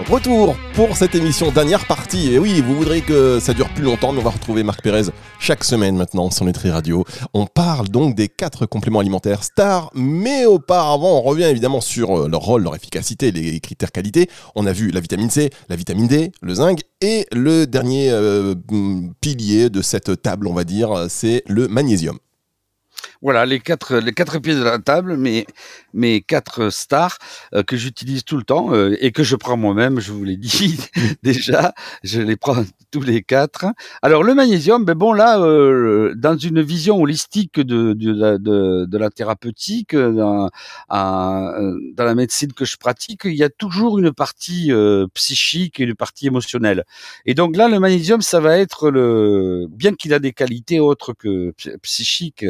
[0.09, 2.33] Retour pour cette émission, dernière partie.
[2.33, 5.03] Et oui, vous voudrez que ça dure plus longtemps, mais on va retrouver Marc Pérez
[5.39, 7.05] chaque semaine maintenant sur Nutri Radio.
[7.33, 12.27] On parle donc des quatre compléments alimentaires stars, mais auparavant, on revient évidemment sur euh,
[12.27, 14.29] leur rôle, leur efficacité, les critères qualité.
[14.53, 18.55] On a vu la vitamine C, la vitamine D, le zinc, et le dernier euh,
[19.21, 22.17] pilier de cette table, on va dire, c'est le magnésium.
[23.21, 25.47] Voilà, les quatre, les quatre pieds de la table, mes,
[25.93, 27.17] mes quatre stars
[27.53, 30.37] euh, que j'utilise tout le temps euh, et que je prends moi-même, je vous l'ai
[30.37, 30.77] dit
[31.23, 31.73] déjà,
[32.03, 33.65] je les prends tous les quatre.
[34.01, 38.85] Alors le magnésium, ben bon là, euh, dans une vision holistique de, de, la, de,
[38.85, 40.49] de la thérapeutique, dans,
[40.89, 44.71] dans, la médecine que je pratique, il y a toujours une partie
[45.13, 46.85] psychique et une partie émotionnelle.
[47.25, 51.13] Et donc là, le magnésium, ça va être le, bien qu'il a des qualités autres
[51.13, 52.45] que psychiques,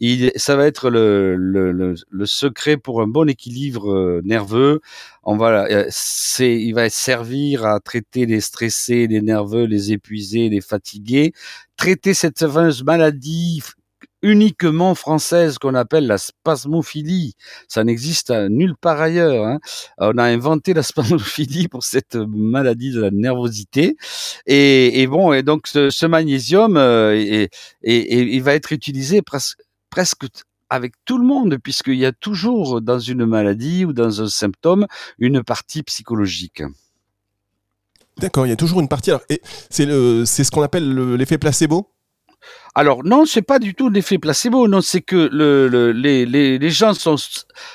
[0.00, 4.80] il, ça va être le, le, le, secret pour un bon équilibre euh, nerveux.
[5.22, 10.48] On va, euh, c'est, il va servir à traiter les stressés, les nerveux, les épuisés,
[10.48, 11.32] les fatigués.
[11.76, 12.42] Traiter cette
[12.84, 13.62] maladie
[14.22, 17.34] uniquement française qu'on appelle la spasmophilie.
[17.68, 19.46] Ça n'existe nulle part ailleurs.
[19.46, 19.58] Hein.
[19.98, 23.96] On a inventé la spasmophilie pour cette maladie de la nervosité.
[24.46, 29.58] Et, bon, et donc ce, magnésium, euh, et, il va être utilisé presque
[29.90, 30.26] presque
[30.70, 34.86] avec tout le monde, puisqu'il y a toujours dans une maladie ou dans un symptôme
[35.18, 36.62] une partie psychologique.
[38.18, 39.12] D'accord, il y a toujours une partie.
[39.28, 41.92] et c'est le, c'est ce qu'on appelle l'effet placebo?
[42.74, 44.68] Alors non, c'est pas du tout l'effet placebo.
[44.68, 47.16] Non, c'est que le, les, les, les, gens sont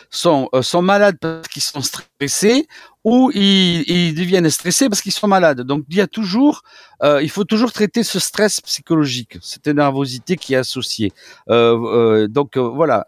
[0.09, 2.67] sont euh, sont malades parce qu'ils sont stressés
[3.03, 5.61] ou ils, ils deviennent stressés parce qu'ils sont malades.
[5.61, 6.63] Donc il y a toujours,
[7.03, 11.11] euh, il faut toujours traiter ce stress psychologique, cette nervosité qui est associée.
[11.49, 13.05] Euh, euh donc euh, voilà,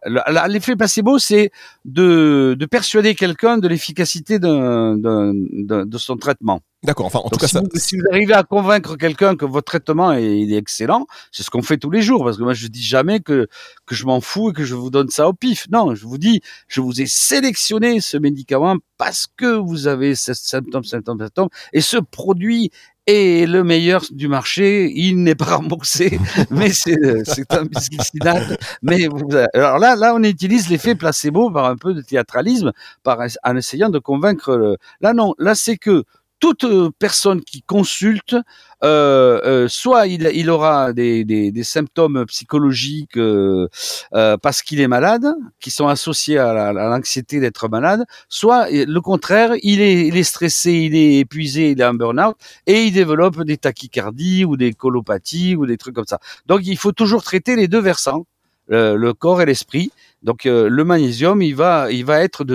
[0.50, 1.52] l'effet placebo, c'est
[1.86, 6.62] de, de persuader quelqu'un de l'efficacité de, de, de, son traitement.
[6.86, 7.08] D'accord.
[7.08, 7.62] Enfin, en tout cas, si, ça...
[7.62, 11.50] vous, si, vous, arrivez à convaincre quelqu'un que votre traitement est, est excellent, c'est ce
[11.50, 12.24] qu'on fait tous les jours.
[12.24, 13.48] Parce que moi, je dis jamais que
[13.86, 15.68] que je m'en fous et que je vous donne ça au pif.
[15.72, 20.34] Non, je vous dis, je vous ai sélectionné ce médicament parce que vous avez ce
[20.34, 22.72] symptôme, symptôme, symptôme, et ce produit
[23.08, 24.92] est le meilleur du marché.
[24.96, 26.20] Il n'est pas remboursé,
[26.50, 28.60] mais c'est un bisglycinate.
[28.82, 32.72] Mais vous, alors là, là, on utilise l'effet placebo par un peu de théâtralisme,
[33.04, 34.56] par en essayant de convaincre.
[34.56, 36.04] Le, là, non, là, c'est que
[36.40, 36.66] toute
[37.00, 38.36] personne qui consulte
[38.84, 43.68] euh, euh, soit il, aura des, symptômes psychologiques euh,
[44.14, 45.26] euh parce qu'il est malade,
[45.60, 51.20] qui sont associés à l'anxiété d'être malade, soit le contraire, il est, stressé, il est
[51.20, 52.36] épuisé, il est en burn-out
[52.68, 56.20] et il développe des tachycardies ou des colopathies ou des trucs comme ça.
[56.46, 58.26] Donc il faut toujours traiter les deux versants,
[58.68, 59.92] le, corps et l'esprit.
[60.24, 62.46] Donc euh, le magnésium, il va, il va être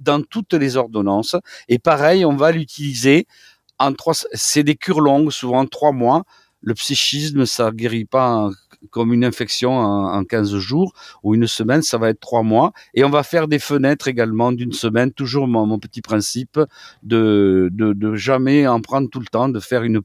[0.00, 1.36] dans toutes les ordonnances.
[1.68, 3.26] Et pareil, on va l'utiliser
[3.78, 6.24] en trois, c'est des cures longues, souvent trois mois.
[6.62, 8.50] Le psychisme, ça guérit pas
[8.90, 12.72] comme une infection en, 15 jours ou une semaine, ça va être trois mois.
[12.94, 16.58] Et on va faire des fenêtres également d'une semaine, toujours mon, petit principe
[17.02, 20.00] de, de, de, jamais en prendre tout le temps, de faire une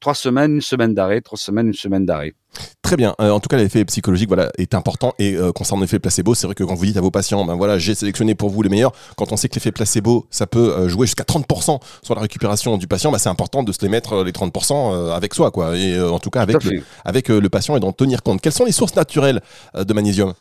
[0.00, 2.34] trois semaines, une semaine d'arrêt, trois semaines, une semaine d'arrêt.
[2.82, 3.14] Très bien.
[3.20, 5.12] Euh, en tout cas, l'effet psychologique voilà, est important.
[5.18, 7.54] Et euh, concernant l'effet placebo, c'est vrai que quand vous dites à vos patients, ben
[7.54, 10.72] voilà, j'ai sélectionné pour vous les meilleurs, quand on sait que l'effet placebo, ça peut
[10.72, 13.88] euh, jouer jusqu'à 30% sur la récupération du patient, ben, c'est important de se les
[13.88, 15.76] mettre les 30% avec soi, quoi.
[15.76, 18.40] Et en tout cas, avec, le, avec le patient et d'en tenir compte.
[18.40, 19.40] Quelles sont les sources naturelles
[19.74, 20.34] de magnésium?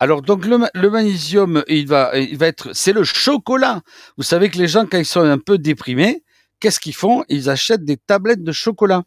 [0.00, 3.82] Alors donc le, le, magnésium, il va, il va être, c'est le chocolat.
[4.16, 6.24] Vous savez que les gens quand ils sont un peu déprimés,
[6.62, 7.24] qu'est-ce qu'ils font?
[7.28, 9.02] Ils achètent des tablettes de chocolat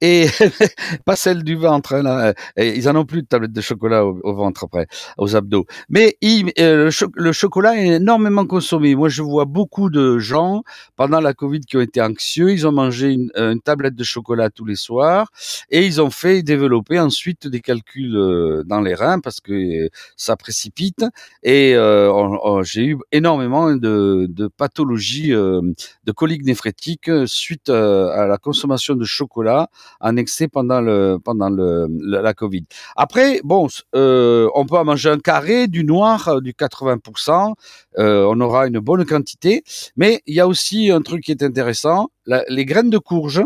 [0.00, 0.26] et
[1.04, 1.94] pas celle du ventre.
[1.94, 2.34] Hein, là.
[2.56, 4.86] ils en ont plus de tablettes de chocolat au, ventre après,
[5.18, 5.66] aux abdos.
[5.88, 6.16] Mais
[6.58, 8.94] euh, le, chocolat est énormément consommé.
[8.94, 10.62] Moi, je vois beaucoup de gens
[10.96, 12.50] pendant la Covid qui ont été anxieux.
[12.52, 15.30] Ils ont mangé une, une tablette de chocolat tous les soirs
[15.70, 20.36] et ils ont fait développer ensuite des calculs euh, dans les reins parce que ça
[20.36, 21.04] précipite.
[21.42, 29.04] Et euh, j'ai eu énormément de pathologies de coliques néphrétiques suite à la consommation de
[29.04, 29.53] chocolat
[30.00, 32.64] en excès pendant le pendant le, la Covid.
[32.96, 37.54] Après, bon, euh, on peut en manger un carré du noir euh, du 80%,
[37.98, 39.62] euh, on aura une bonne quantité,
[39.96, 42.08] mais il y a aussi un truc qui est intéressant,
[42.48, 43.42] les graines de courge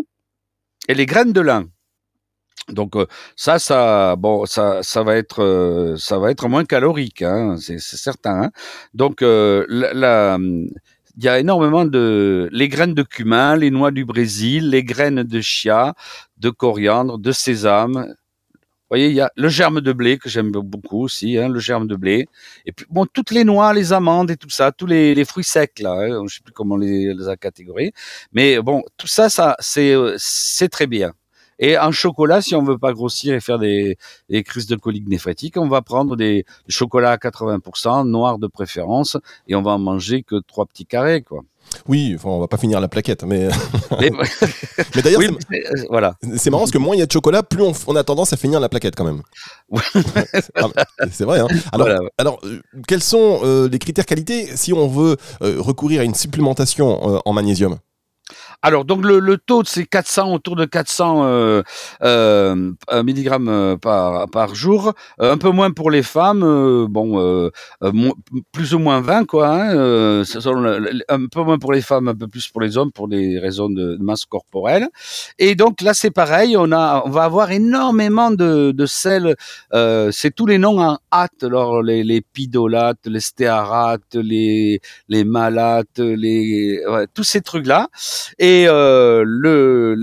[0.88, 1.66] et les graines de lin.
[2.68, 2.96] Donc
[3.34, 8.42] ça, ça, bon, ça, ça va être, ça va être moins calorique, hein, c'est certain.
[8.42, 8.50] Hein.
[8.92, 10.38] Donc la,
[11.18, 15.24] il y a énormément de les graines de cumin, les noix du Brésil, les graines
[15.24, 15.94] de chia,
[16.37, 18.07] de coriandre, de sésame.
[18.07, 21.59] Vous voyez, il y a le germe de blé que j'aime beaucoup aussi, hein, le
[21.59, 22.28] germe de blé.
[22.66, 25.44] Et puis bon, toutes les noix, les amandes et tout ça, tous les, les fruits
[25.44, 27.92] secs là, hein, je sais plus comment les, les a catégoriser.
[28.33, 31.12] Mais bon, tout ça, ça c'est c'est très bien.
[31.58, 33.96] Et en chocolat, si on veut pas grossir et faire des,
[34.28, 39.16] des crises de colique néphrétique, on va prendre des, chocolats à 80%, noir de préférence,
[39.48, 41.42] et on va en manger que trois petits carrés, quoi.
[41.86, 43.48] Oui, enfin, on va pas finir la plaquette, mais.
[44.00, 44.10] Mais-
[44.96, 46.14] mais d'ailleurs, oui, c'est- euh, voilà.
[46.36, 48.32] c'est marrant parce que moins il y a de chocolat, plus on, on a tendance
[48.32, 49.22] à finir la plaquette quand même.
[50.54, 51.40] Ah, c'est vrai.
[51.40, 52.00] Hein alors, Voilà.
[52.18, 56.14] alors euh, quels sont euh, les critères qualité si on veut euh, recourir à une
[56.14, 57.76] supplémentation euh, en magnésium?
[58.60, 61.62] Alors, donc le, le taux, c'est 400, autour de 400 euh,
[62.02, 62.72] euh,
[63.04, 64.94] milligrammes euh, par, par jour.
[65.20, 67.50] Euh, un peu moins pour les femmes, euh, bon, euh,
[68.50, 69.48] plus ou moins 20, quoi.
[69.48, 70.22] Hein,
[71.08, 73.70] un peu moins pour les femmes, un peu plus pour les hommes, pour des raisons
[73.70, 74.88] de masse corporelle.
[75.38, 79.36] Et donc là, c'est pareil, on, a, on va avoir énormément de, de sel.
[80.10, 85.98] C'est tous les noms en hâte, alors les, les pidolates, les stéarates, les, les malates,
[86.00, 87.86] les, ouais, tous ces trucs-là
[88.68, 89.96] euh,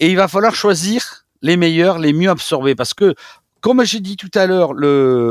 [0.00, 3.14] et il va falloir choisir les meilleurs, les mieux absorbés parce que
[3.60, 4.72] comme j'ai dit tout à l'heure,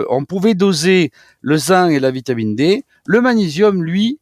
[0.09, 4.19] on pouvait doser le zinc et la vitamine D, le magnésium lui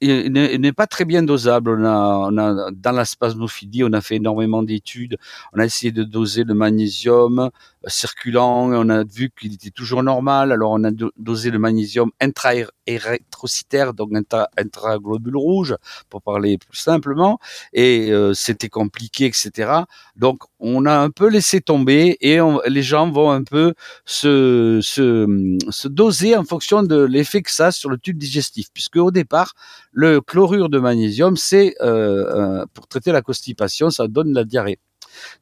[0.00, 1.82] il n'est pas très bien dosable.
[1.82, 5.16] Dans la spasmophilie, on a fait énormément d'études.
[5.52, 7.50] On a essayé de doser le magnésium
[7.86, 8.70] circulant.
[8.72, 10.52] On a vu qu'il était toujours normal.
[10.52, 15.76] Alors, on a do- dosé le magnésium intra-érythrocytaire, donc intra- intraglobule rouge,
[16.10, 17.38] pour parler plus simplement.
[17.72, 19.84] Et euh, c'était compliqué, etc.
[20.16, 24.80] Donc, on a un peu laissé tomber et on- les gens vont un peu se,
[24.82, 28.68] se, se doser en fonction de l'effet que ça a sur le tube digestif.
[28.72, 29.54] Puisque au départ,
[29.92, 34.78] le chlorure de magnésium, c'est euh, pour traiter la constipation, ça donne la diarrhée.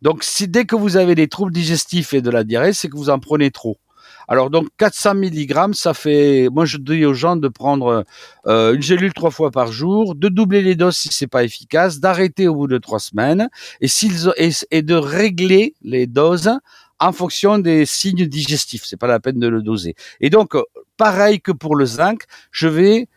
[0.02, 2.96] Donc, si dès que vous avez des troubles digestifs et de la diarrhée, c'est que
[2.96, 3.78] vous en prenez trop.
[4.28, 6.48] Alors donc 400 mg, ça fait.
[6.50, 8.04] Moi je dis aux gens de prendre
[8.46, 12.00] euh, une gélule trois fois par jour, de doubler les doses si c'est pas efficace,
[12.00, 13.48] d'arrêter au bout de trois semaines
[13.80, 13.88] et
[14.70, 16.50] et, de régler les doses
[16.98, 18.84] en fonction des signes digestifs.
[18.84, 19.94] C'est pas la peine de le doser.
[20.20, 20.62] Et donc euh,
[20.96, 23.08] pareil que pour le zinc, je vais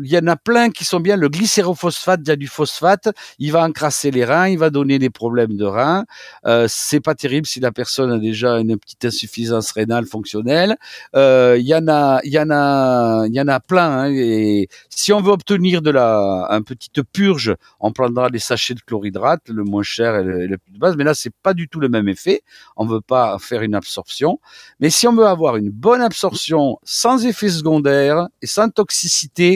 [0.00, 1.16] il y en a plein qui sont bien.
[1.16, 4.98] Le glycérophosphate, il y a du phosphate, il va encrasser les reins, il va donner
[4.98, 6.04] des problèmes de reins.
[6.46, 10.76] Euh, c'est pas terrible si la personne a déjà une petite insuffisance rénale fonctionnelle.
[11.16, 13.90] Euh, Il y en a, il y en a, il y en a plein.
[13.90, 18.74] hein, et si on veut obtenir de la, un petite purge, on prendra des sachets
[18.74, 20.96] de chlorhydrate, le moins cher et le, le plus de base.
[20.96, 22.42] Mais là, c'est pas du tout le même effet.
[22.76, 24.40] On veut pas faire une absorption.
[24.80, 29.51] Mais si on veut avoir une bonne absorption sans effet secondaire et sans toxicité,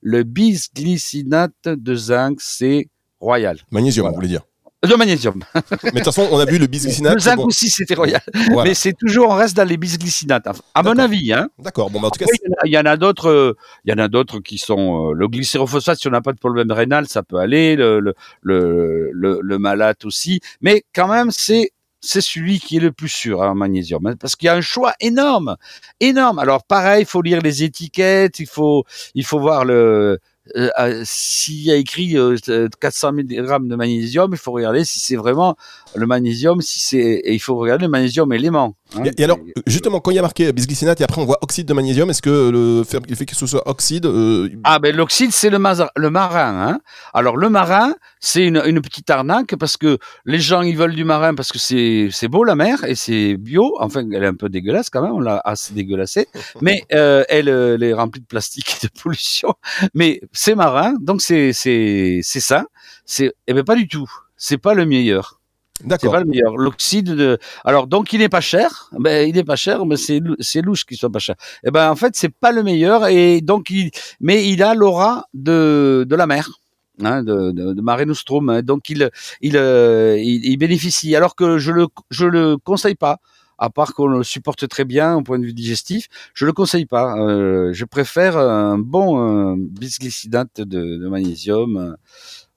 [0.00, 2.88] le bisglycinate de zinc, c'est
[3.20, 3.58] royal.
[3.70, 4.10] Magnésium, Voilà.
[4.12, 4.42] vous voulez dire.
[4.84, 5.44] Le magnésium.
[5.54, 7.14] Mais de toute façon, on a vu le bisglycinate.
[7.14, 8.20] le zinc bon, aussi, c'était royal.
[8.50, 8.64] voilà.
[8.68, 10.48] Mais c'est toujours, on reste dans les bisglycinates.
[10.74, 11.48] À mon avis, hein.
[11.60, 11.88] D'accord.
[11.88, 13.98] Bon, bah, en tout cas, Après, il y en a- d'autres, euh, il y en
[14.02, 16.00] a d'autres qui sont euh, le glycérophosphate.
[16.00, 17.76] Si on n'a pas de problème rénal, ça peut aller.
[17.76, 20.40] Le le le, le, le malate aussi.
[20.62, 21.70] Mais quand même, c'est
[22.02, 24.54] c'est celui qui est le plus sûr hein, en magnésium, hein, parce qu'il y a
[24.54, 25.56] un choix énorme,
[26.00, 26.38] énorme.
[26.40, 28.84] Alors pareil, il faut lire les étiquettes, il faut
[29.14, 30.18] il faut voir le
[30.56, 32.36] euh, euh, s'il y a écrit euh,
[32.80, 35.54] 400 mg de magnésium, il faut regarder si c'est vraiment
[35.94, 38.74] le magnésium, si c'est et il faut regarder le magnésium élément.
[38.96, 39.04] hein.
[39.04, 39.38] Et, et alors,
[39.68, 42.22] justement, quand il y a marqué bisglycinate et après on voit oxyde de magnésium, est-ce
[42.22, 45.58] que le fait, que ce soit oxyde, euh, Ah ben l'oxyde c'est le,
[45.94, 46.68] le marin.
[46.70, 46.80] Hein.
[47.14, 51.02] Alors le marin c'est une, une petite arnaque parce que les gens ils veulent du
[51.02, 53.76] marin parce que c'est c'est beau la mer et c'est bio.
[53.80, 56.28] Enfin elle est un peu dégueulasse quand même, on l'a assez dégueulassée,
[56.62, 59.54] mais euh, elle, euh, elle est remplie de plastique et de pollution.
[59.92, 62.66] Mais c'est marin donc c'est c'est c'est ça.
[63.04, 64.08] C'est eh ben pas du tout.
[64.36, 65.40] C'est pas le meilleur.
[65.80, 66.12] C'est d'accord.
[66.12, 66.56] pas le meilleur.
[66.56, 67.38] L'oxyde de.
[67.64, 68.88] Alors donc il n'est pas cher.
[68.92, 71.34] Ben il n'est pas cher, mais c'est c'est louche qu'il soit pas cher.
[71.66, 75.26] Et ben en fait c'est pas le meilleur et donc il mais il a l'aura
[75.34, 76.61] de de la mer.
[77.00, 78.60] Hein, de, de, de Mare Nostrum, hein.
[78.62, 81.16] donc il il, euh, il il bénéficie.
[81.16, 83.16] Alors que je le je le conseille pas,
[83.56, 86.84] à part qu'on le supporte très bien au point de vue digestif, je le conseille
[86.84, 87.16] pas.
[87.18, 91.94] Euh, je préfère un bon euh, bisglycinate de, de magnésium euh,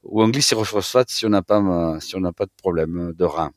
[0.03, 3.23] ou un glycérophosphate si on n'a pas euh, si on n'a pas de problème de
[3.23, 3.51] rein.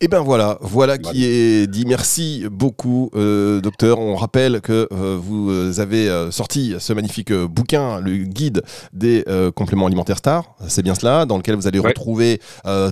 [0.00, 1.84] Et ben voilà, voilà qui est dit.
[1.86, 3.98] Merci beaucoup, euh, docteur.
[3.98, 8.62] On rappelle que euh, vous avez euh, sorti ce magnifique bouquin, le guide
[8.92, 10.44] des compléments alimentaires stars.
[10.68, 11.88] C'est bien cela, dans lequel vous allez Ouais.
[11.88, 12.40] retrouver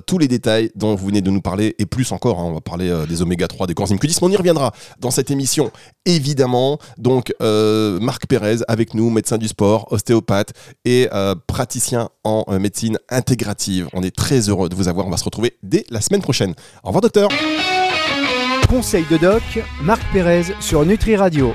[0.05, 2.39] tous les détails dont vous venez de nous parler et plus encore.
[2.39, 2.43] hein.
[2.45, 5.31] on va parler des oméga 3, des coenzymes Q10, mais on y reviendra dans cette
[5.31, 5.71] émission,
[6.05, 6.77] évidemment.
[6.97, 10.53] Donc, Marc Pérez avec nous, médecin du sport, ostéopathe
[10.85, 11.07] et
[11.47, 13.87] praticien en médecine intégrative.
[13.93, 15.07] On est très heureux de vous avoir.
[15.07, 16.53] On va se retrouver dès la semaine prochaine.
[16.83, 17.29] Au revoir, docteur.
[18.69, 19.43] Conseil de doc,
[19.81, 21.53] Marc Pérez sur Nutri Radio.